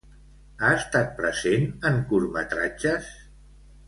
Ha 0.61 0.69
estat 0.77 1.11
present 1.19 1.67
en 1.91 1.99
curtmetratges? 2.13 3.13